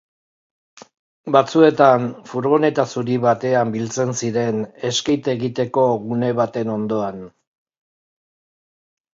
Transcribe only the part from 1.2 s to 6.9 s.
Batzuetan, furgoneta zuri batean biltzen ziren, skate egiteko gune batean